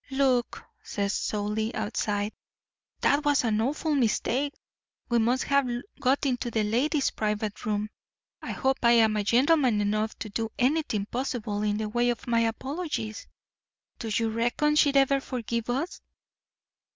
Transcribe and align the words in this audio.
"'Luke,' 0.09 0.63
says 0.81 1.13
Solly, 1.13 1.75
outside, 1.75 2.31
'that 3.01 3.23
was 3.23 3.43
an 3.43 3.61
awful 3.61 3.93
mistake. 3.93 4.55
We 5.09 5.19
must 5.19 5.43
have 5.43 5.69
got 5.99 6.25
into 6.25 6.49
the 6.49 6.63
lady's 6.63 7.11
private 7.11 7.67
room. 7.67 7.91
I 8.41 8.49
hope 8.53 8.77
I'm 8.81 9.23
gentleman 9.23 9.79
enough 9.79 10.17
to 10.17 10.29
do 10.29 10.51
anything 10.57 11.05
possible 11.05 11.61
in 11.61 11.77
the 11.77 11.87
way 11.87 12.09
of 12.09 12.23
apologies. 12.27 13.27
Do 13.99 14.09
you 14.11 14.31
reckon 14.31 14.75
she'd 14.75 14.97
ever 14.97 15.19
forgive 15.21 15.69
us? 15.69 16.01